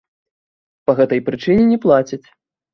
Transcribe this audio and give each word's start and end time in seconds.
Па 0.87 0.97
гэтай 1.01 1.23
прычыне 1.29 1.63
не 1.71 1.81
плаціць. 1.87 2.23